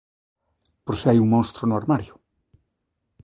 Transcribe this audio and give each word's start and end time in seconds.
Por 0.85 0.95
se 0.99 1.07
hai 1.09 1.17
un 1.23 1.31
monstro 1.33 1.63
no 1.67 1.77
armario. 1.81 2.13